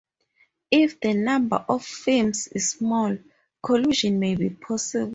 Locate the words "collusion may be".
3.61-4.49